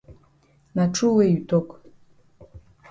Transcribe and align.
Na 0.75 0.83
true 0.93 1.15
wey 1.17 1.31
you 1.33 1.39
tok. 1.49 1.67